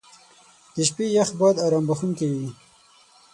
[0.73, 2.47] •د شپې یخ باد ارام بخښونکی وي.